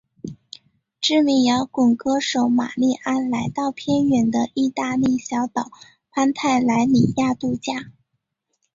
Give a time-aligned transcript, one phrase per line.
[0.99, 5.69] 知名摇滚歌手玛莉安来到偏远的义大利小岛
[6.09, 7.91] 潘泰莱里亚度假。